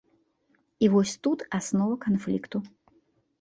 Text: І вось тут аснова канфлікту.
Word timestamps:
І 0.85 0.89
вось 0.93 1.13
тут 1.27 1.39
аснова 1.59 1.95
канфлікту. 2.07 2.57